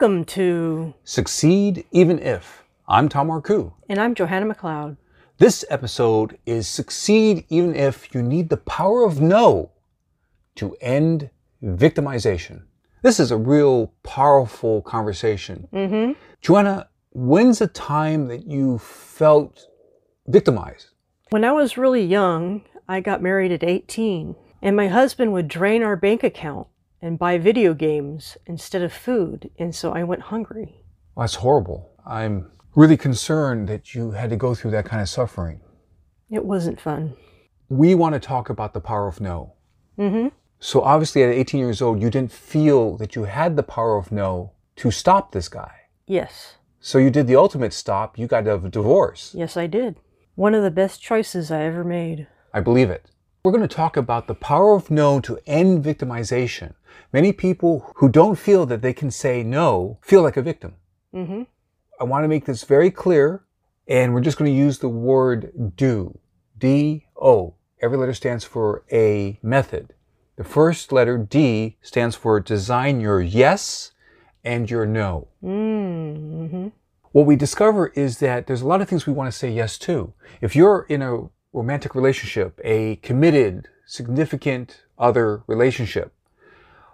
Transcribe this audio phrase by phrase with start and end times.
[0.00, 2.62] Welcome to, Succeed Even If.
[2.86, 3.72] I'm Tom Marcoux.
[3.88, 4.96] and I'm Johanna McLeod.
[5.38, 9.72] This episode is Succeed Even If You Need the Power of No
[10.54, 11.30] to End
[11.64, 12.62] Victimization.
[13.02, 15.66] This is a real powerful conversation.
[15.72, 16.12] Mm-hmm.
[16.42, 19.66] Joanna, when's the time that you felt
[20.28, 20.90] victimized?
[21.30, 25.82] When I was really young, I got married at 18, and my husband would drain
[25.82, 26.68] our bank account
[27.00, 30.84] and buy video games instead of food, and so I went hungry.
[31.14, 31.90] Well, that's horrible.
[32.06, 35.60] I'm really concerned that you had to go through that kind of suffering.
[36.30, 37.14] It wasn't fun.
[37.68, 39.54] We want to talk about the power of no.
[39.98, 40.28] Mm-hmm.
[40.60, 44.10] So obviously at 18 years old, you didn't feel that you had the power of
[44.10, 45.72] no to stop this guy.
[46.06, 46.54] Yes.
[46.80, 48.18] So you did the ultimate stop.
[48.18, 49.34] You got a divorce.
[49.36, 50.00] Yes, I did.
[50.34, 52.26] One of the best choices I ever made.
[52.54, 53.10] I believe it.
[53.48, 56.74] We're going to talk about the power of no to end victimization.
[57.14, 60.74] Many people who don't feel that they can say no feel like a victim.
[61.14, 61.44] Mm-hmm.
[61.98, 63.46] I want to make this very clear,
[63.86, 66.18] and we're just going to use the word do.
[66.58, 67.54] D O.
[67.80, 69.94] Every letter stands for a method.
[70.36, 73.92] The first letter D stands for design your yes
[74.44, 75.28] and your no.
[75.42, 76.68] Mm-hmm.
[77.12, 79.78] What we discover is that there's a lot of things we want to say yes
[79.78, 80.12] to.
[80.42, 86.12] If you're in a romantic relationship, a committed, significant other relationship,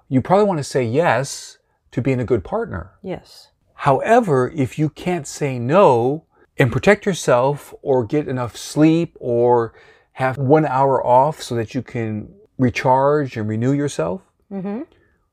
[0.08, 1.58] you probably want to say yes
[1.92, 2.92] to being a good partner.
[3.02, 3.48] Yes.
[3.74, 6.24] However, if you can't say no
[6.58, 9.74] and protect yourself or get enough sleep or
[10.12, 14.20] have one hour off so that you can recharge and renew yourself,
[14.52, 14.82] Mm-hmm.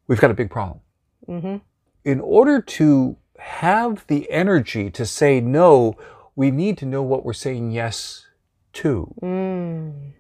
[0.08, 0.80] we've got a big problem.
[1.28, 1.58] Mm-hmm.
[2.06, 5.96] In order to have the energy to say no,
[6.36, 8.26] we need to know what we're saying yes
[8.74, 9.14] to.
[9.22, 10.14] Mm.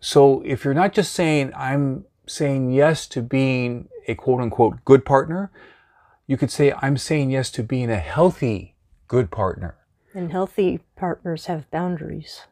[0.00, 5.04] So if you're not just saying, I'm saying yes to being a quote unquote good
[5.04, 5.50] partner,
[6.26, 8.74] you could say, I'm saying yes to being a healthy
[9.08, 9.76] good partner.
[10.14, 12.42] And healthy partners have boundaries.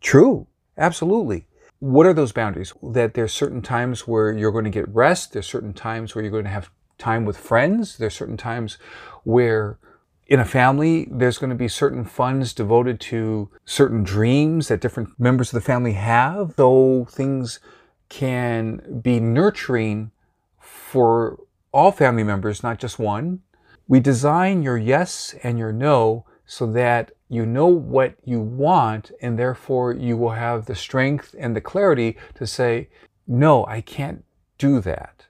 [0.00, 1.46] True, absolutely.
[1.78, 2.72] What are those boundaries?
[2.82, 6.30] That there's certain times where you're going to get rest, there's certain times where you're
[6.30, 8.78] going to have time with friends, there's certain times
[9.24, 9.78] where
[10.26, 15.18] in a family there's going to be certain funds devoted to certain dreams that different
[15.18, 17.60] members of the family have, though things
[18.08, 20.10] can be nurturing
[20.58, 21.38] for
[21.72, 23.40] all family members, not just one.
[23.88, 29.38] We design your yes and your no so that you know what you want and
[29.38, 32.88] therefore you will have the strength and the clarity to say,
[33.26, 34.24] no, I can't
[34.58, 35.26] do that.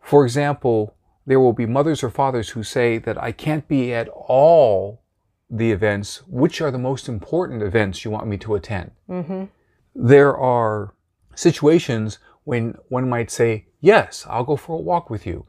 [0.00, 0.93] For example,
[1.26, 5.02] there will be mothers or fathers who say that I can't be at all
[5.50, 6.22] the events.
[6.26, 8.90] Which are the most important events you want me to attend?
[9.08, 9.44] Mm-hmm.
[9.94, 10.94] There are
[11.34, 15.46] situations when one might say, Yes, I'll go for a walk with you.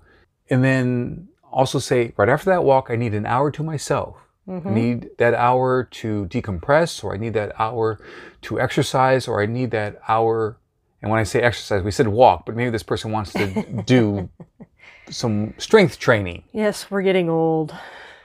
[0.50, 4.18] And then also say, Right after that walk, I need an hour to myself.
[4.68, 8.00] I need that hour to decompress, or I need that hour
[8.44, 10.58] to exercise, or I need that hour.
[11.02, 14.30] And when I say exercise, we said walk, but maybe this person wants to do
[15.10, 16.44] some strength training.
[16.52, 17.76] Yes, we're getting old.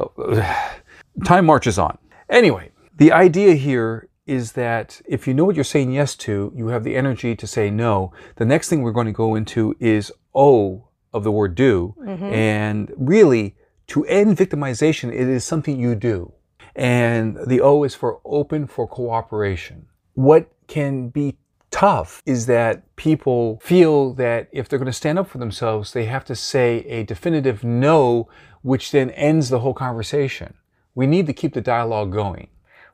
[1.25, 1.99] time marches on.
[2.29, 6.69] Anyway, the idea here is that if you know what you're saying yes to, you
[6.69, 8.13] have the energy to say no.
[8.37, 11.95] The next thing we're going to go into is O of the word do.
[11.99, 12.25] Mm-hmm.
[12.25, 13.57] And really,
[13.89, 16.33] to end victimization, it is something you do.
[16.77, 19.87] And the O is for open for cooperation.
[20.15, 21.37] What can be
[21.71, 26.05] tough is that people feel that if they're going to stand up for themselves, they
[26.07, 28.29] have to say a definitive no,
[28.63, 30.55] which then ends the whole conversation.
[30.95, 32.49] We need to keep the dialogue going.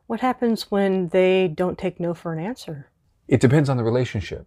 [0.07, 2.89] What happens when they don't take no for an answer?
[3.27, 4.47] It depends on the relationship.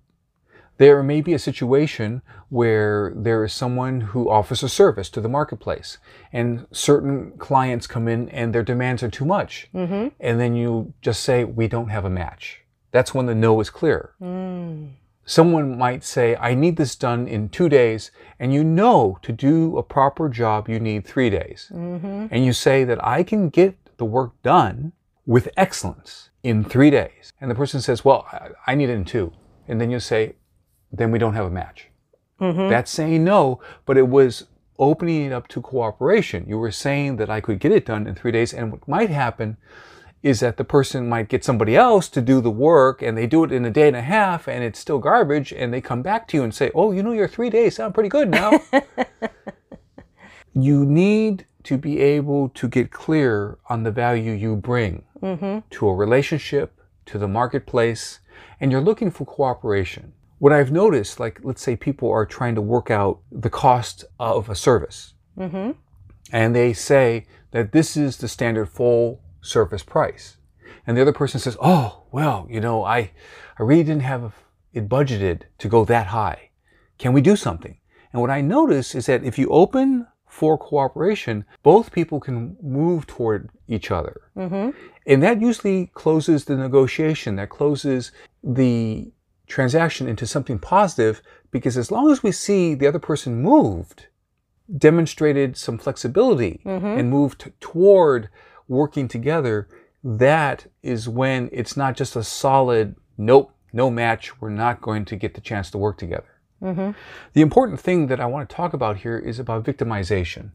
[0.77, 5.27] There may be a situation where there is someone who offers a service to the
[5.27, 5.97] marketplace,
[6.31, 9.67] and certain clients come in and their demands are too much.
[9.75, 10.07] Mm-hmm.
[10.21, 12.61] And then you just say, We don't have a match.
[12.91, 14.13] That's when the no is clear.
[14.21, 14.91] Mm.
[15.25, 19.77] Someone might say, I need this done in two days, and you know to do
[19.77, 21.71] a proper job, you need three days.
[21.71, 22.27] Mm-hmm.
[22.31, 24.93] And you say that I can get the work done
[25.27, 27.31] with excellence in three days.
[27.39, 29.31] And the person says, Well, I- I need it in two.
[29.67, 30.33] And then you say,
[30.91, 31.89] Then we don't have a match.
[32.41, 32.69] Mm-hmm.
[32.69, 34.47] That's saying no, but it was
[34.79, 36.45] opening it up to cooperation.
[36.47, 39.09] You were saying that I could get it done in three days, and what might
[39.11, 39.57] happen
[40.21, 43.43] is that the person might get somebody else to do the work and they do
[43.43, 46.27] it in a day and a half and it's still garbage and they come back
[46.27, 48.59] to you and say, Oh, you know, your three days sound pretty good now.
[50.53, 55.59] you need to be able to get clear on the value you bring Mm-hmm.
[55.71, 58.19] to a relationship, to the marketplace,
[58.61, 60.13] and you're looking for cooperation.
[60.37, 64.49] What I've noticed, like let's say people are trying to work out the cost of
[64.49, 65.15] a service.
[65.37, 65.71] Mm-hmm.
[66.31, 70.37] and they say that this is the standard full service price.
[70.85, 73.11] And the other person says, "Oh, well, you know, I
[73.57, 74.33] I really didn't have
[74.73, 76.49] it budgeted to go that high.
[76.97, 77.77] Can we do something?"
[78.11, 83.07] And what I notice is that if you open for cooperation, both people can move
[83.07, 84.21] toward each other.
[84.37, 84.69] Mm-hmm.
[85.05, 88.11] And that usually closes the negotiation, that closes
[88.43, 89.11] the
[89.47, 91.21] transaction into something positive
[91.51, 94.07] because as long as we see the other person moved,
[94.77, 96.85] demonstrated some flexibility mm-hmm.
[96.85, 98.29] and moved toward
[98.69, 99.67] working together,
[100.03, 105.15] that is when it's not just a solid, nope, no match, we're not going to
[105.17, 106.39] get the chance to work together.
[106.61, 106.91] Mm-hmm.
[107.33, 110.51] The important thing that I want to talk about here is about victimization.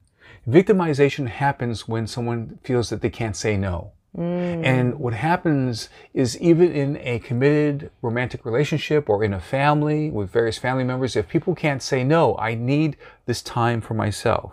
[0.49, 3.93] Victimization happens when someone feels that they can't say no.
[4.17, 4.65] Mm.
[4.65, 10.31] And what happens is even in a committed romantic relationship or in a family with
[10.31, 12.97] various family members, if people can't say no, I need
[13.27, 14.53] this time for myself.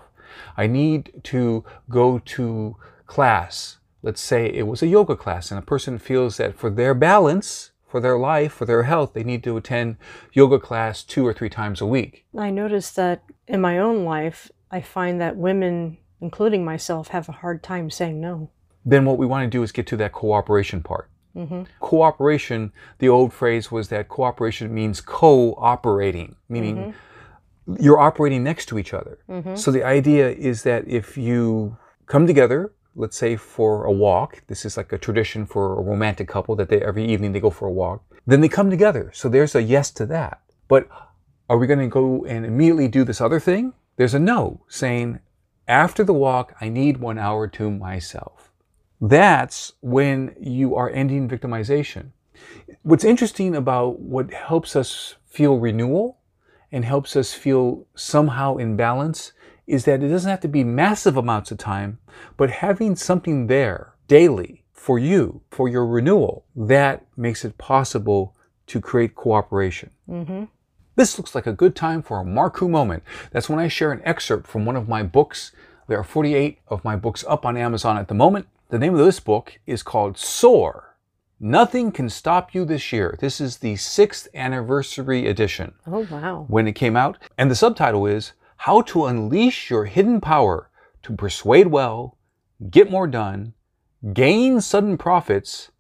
[0.58, 2.75] I need to go to
[3.12, 3.78] class.
[4.02, 7.72] Let's say it was a yoga class and a person feels that for their balance,
[7.86, 9.98] for their life, for their health, they need to attend
[10.31, 12.25] yoga class two or three times a week.
[12.38, 17.34] I noticed that in my own life, I find that women, including myself, have a
[17.34, 18.50] hard time saying no.
[18.86, 21.10] Then what we want to do is get to that cooperation part.
[21.36, 21.63] Mm-hmm.
[21.81, 27.84] Cooperation, the old phrase was that cooperation means cooperating, meaning mm-hmm.
[27.84, 29.19] you're operating next to each other.
[29.30, 29.56] Mm-hmm.
[29.58, 34.66] So the idea is that if you come together, let's say for a walk, this
[34.66, 37.68] is like a tradition for a romantic couple that they every evening they go for
[37.68, 39.12] a walk, then they come together.
[39.14, 40.42] So there's a yes to that.
[40.68, 40.88] But
[41.50, 43.74] are we going to go and immediately do this other thing?
[43.98, 45.20] There's a no, saying
[45.68, 48.52] after the walk, I need one hour to myself.
[49.00, 52.12] That's when you are ending victimization.
[52.84, 56.20] What's interesting about what helps us feel renewal
[56.72, 59.34] and helps us feel somehow in balance
[59.72, 61.98] is that it doesn't have to be massive amounts of time,
[62.36, 68.36] but having something there daily for you, for your renewal, that makes it possible
[68.68, 69.92] to create cooperation.
[70.10, 70.44] Mm-hmm.
[70.98, 73.04] This looks like a good time for a Marcoux moment.
[73.32, 75.54] That's when I share an excerpt from one of my books.
[75.88, 78.48] There are 48 of my books up on Amazon at the moment.
[78.68, 80.98] The name of this book is called Soar.
[81.40, 83.18] Nothing Can Stop You This Year.
[83.22, 85.76] This is the sixth anniversary edition.
[85.88, 86.46] Oh, wow.
[86.50, 87.18] When it came out.
[87.38, 88.34] And the subtitle is
[88.66, 90.69] how to unleash your hidden power
[91.02, 92.16] to persuade well,
[92.69, 93.56] get more done,
[94.13, 95.72] gain sudden profits,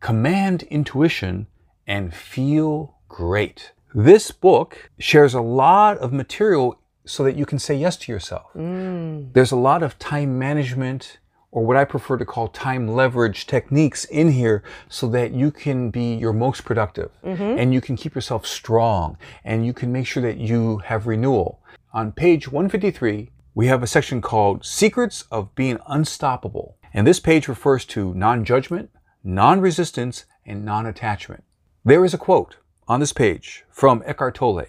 [0.00, 1.46] command intuition,
[1.86, 3.72] and feel great.
[3.94, 8.46] This book shares a lot of material so that you can say yes to yourself.
[8.56, 9.34] Mm.
[9.34, 11.18] There's a lot of time management
[11.52, 15.90] or what I prefer to call time leverage techniques in here so that you can
[15.90, 17.58] be your most productive mm-hmm.
[17.58, 21.59] and you can keep yourself strong and you can make sure that you have renewal.
[21.92, 26.76] On page 153, we have a section called Secrets of Being Unstoppable.
[26.94, 28.90] And this page refers to non judgment,
[29.24, 31.42] non resistance, and non attachment.
[31.84, 34.66] There is a quote on this page from Eckhart Tolle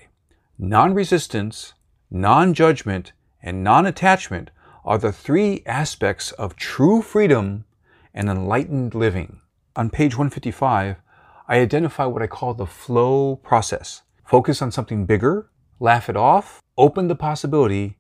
[0.57, 1.73] Non resistance,
[2.09, 3.12] non judgment,
[3.44, 4.50] and non attachment
[4.83, 7.65] are the three aspects of true freedom
[8.15, 9.41] and enlightened living.
[9.75, 10.95] On page 155,
[11.47, 14.01] I identify what I call the flow process.
[14.25, 15.50] Focus on something bigger,
[15.81, 17.98] laugh it off, open the possibility,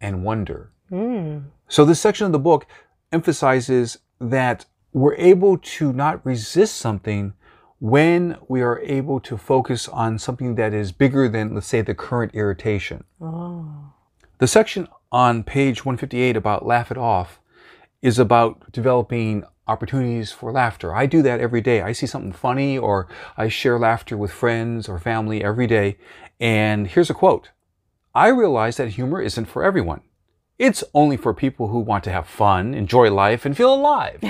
[0.00, 0.70] and wonder.
[0.90, 1.44] Mm.
[1.68, 2.66] So, this section of the book
[3.12, 7.34] emphasizes that we're able to not resist something
[7.80, 11.94] when we are able to focus on something that is bigger than, let's say, the
[11.94, 13.04] current irritation.
[13.20, 13.92] Oh.
[14.38, 17.40] The section on page 158 about laugh it off
[18.04, 20.94] is about developing opportunities for laughter.
[20.94, 21.80] I do that every day.
[21.80, 25.96] I see something funny or I share laughter with friends or family every day.
[26.38, 27.48] And here's a quote
[28.14, 30.02] I realize that humor isn't for everyone.
[30.58, 34.22] It's only for people who want to have fun, enjoy life, and feel alive.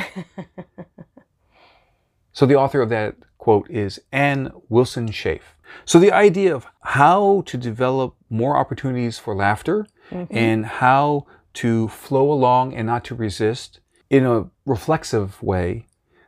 [2.33, 5.43] so the author of that quote is Anne Wilson Schaef.
[5.85, 10.33] So the idea of how to develop more opportunities for laughter mm-hmm.
[10.35, 13.81] and how to flow along and not to resist
[14.11, 15.87] in a reflexive way,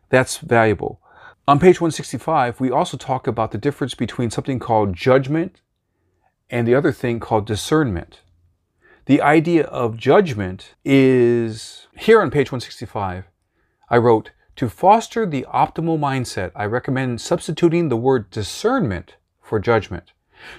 [0.09, 1.01] that's valuable.
[1.49, 5.61] On page 165, we also talk about the difference between something called judgment
[6.51, 8.21] and the other thing called discernment.
[9.07, 13.25] The idea of judgment is here on page 165.
[13.89, 20.13] I wrote, to foster the optimal mindset, I recommend substituting the word discernment for judgment.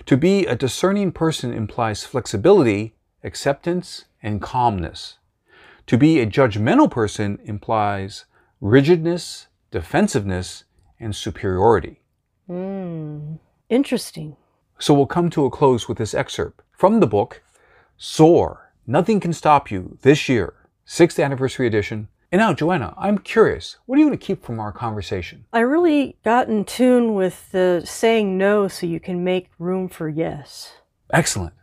[0.06, 5.18] To be a discerning person implies flexibility, acceptance, and calmness.
[5.88, 8.26] To be a judgmental person implies
[8.60, 10.64] rigidness, defensiveness,
[11.00, 12.02] and superiority.
[12.50, 14.36] Mm, interesting.
[14.80, 17.42] So we'll come to a close with this excerpt from the book
[17.98, 20.54] Soar Nothing Can Stop You This Year
[20.88, 22.08] sixth anniversary edition.
[22.32, 25.46] And now, Joanna, I'm curious, what are you going to keep from our conversation?
[25.54, 30.10] I really got in tune with the saying no so you can make room for
[30.10, 30.74] yes.
[31.14, 31.54] Excellent.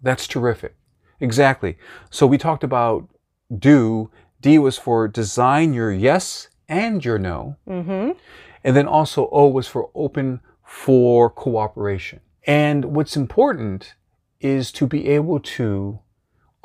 [0.00, 0.76] That's terrific.
[1.22, 1.78] Exactly.
[2.10, 3.08] So we talked about
[3.56, 4.10] do.
[4.40, 7.56] D was for design your yes and your no.
[7.68, 8.18] Mm-hmm.
[8.64, 12.20] And then also O was for open for cooperation.
[12.44, 13.94] And what's important
[14.40, 16.00] is to be able to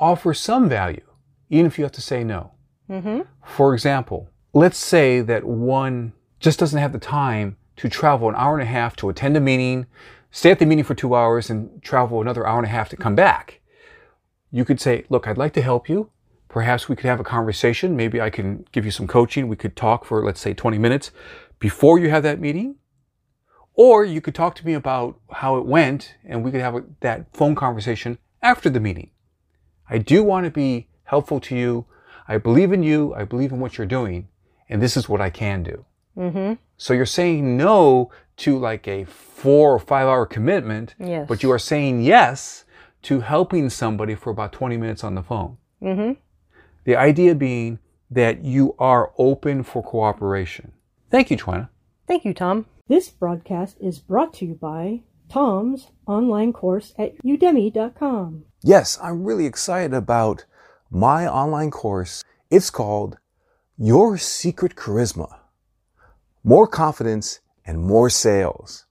[0.00, 1.06] offer some value,
[1.50, 2.52] even if you have to say no.
[2.90, 3.20] Mm-hmm.
[3.46, 8.58] For example, let's say that one just doesn't have the time to travel an hour
[8.58, 9.86] and a half to attend a meeting,
[10.32, 12.96] stay at the meeting for two hours, and travel another hour and a half to
[12.96, 13.60] come back.
[14.50, 16.10] You could say, Look, I'd like to help you.
[16.48, 17.94] Perhaps we could have a conversation.
[17.96, 19.48] Maybe I can give you some coaching.
[19.48, 21.10] We could talk for, let's say, 20 minutes
[21.58, 22.76] before you have that meeting.
[23.74, 26.84] Or you could talk to me about how it went and we could have a,
[27.00, 29.10] that phone conversation after the meeting.
[29.88, 31.86] I do want to be helpful to you.
[32.26, 33.14] I believe in you.
[33.14, 34.28] I believe in what you're doing.
[34.68, 35.84] And this is what I can do.
[36.16, 36.54] Mm-hmm.
[36.76, 41.26] So you're saying no to like a four or five hour commitment, Yes.
[41.28, 42.64] but you are saying yes
[43.02, 45.56] to helping somebody for about 20 minutes on the phone.
[45.82, 46.12] Mm-hmm.
[46.84, 47.78] The idea being
[48.10, 50.72] that you are open for cooperation.
[51.10, 51.70] Thank you, Joanna.
[52.06, 52.66] Thank you, Tom.
[52.88, 58.44] This broadcast is brought to you by Tom's online course at udemy.com.
[58.62, 60.46] Yes, I'm really excited about
[60.90, 62.24] my online course.
[62.50, 63.18] It's called
[63.76, 65.40] Your Secret Charisma
[66.42, 68.86] More Confidence and More Sales.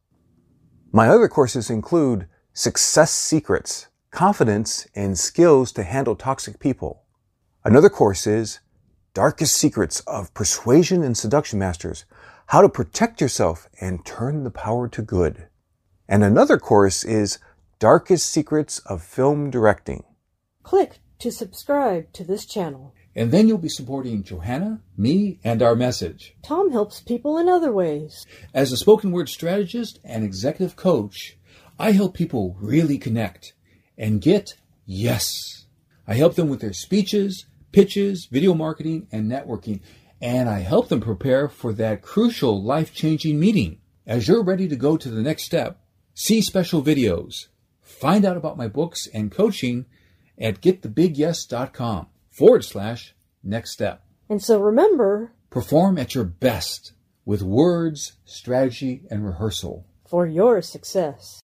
[0.91, 3.87] My other courses include Success Secrets,
[4.17, 7.03] Confidence, and Skills to Handle Toxic People.
[7.63, 8.61] Another course is
[9.13, 12.05] Darkest Secrets of Persuasion and Seduction Masters
[12.47, 15.49] How to Protect Yourself and Turn the Power to Good.
[16.09, 17.37] And another course is
[17.77, 20.03] Darkest Secrets of Film Directing.
[20.63, 22.95] Click to subscribe to this channel.
[23.15, 26.33] And then you'll be supporting Johanna, me, and our message.
[26.41, 28.25] Tom helps people in other ways.
[28.51, 31.37] As a spoken word strategist and executive coach,
[31.77, 33.53] I help people really connect
[33.97, 35.65] and get yes.
[36.07, 39.81] I help them with their speeches, pitches, video marketing, and networking.
[40.21, 43.79] And I help them prepare for that crucial life changing meeting.
[44.05, 45.79] As you're ready to go to the next step,
[46.13, 47.47] see special videos,
[47.81, 49.85] find out about my books and coaching
[50.39, 53.13] at getthebigyes.com forward slash
[53.43, 54.03] next step.
[54.29, 56.91] And so remember, Perform at your best
[57.25, 59.85] with words, strategy, and rehearsal.
[60.07, 61.35] for your success.